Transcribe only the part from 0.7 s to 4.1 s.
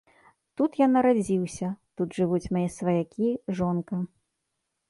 я нарадзіўся, тут жывуць мае сваякі, жонка.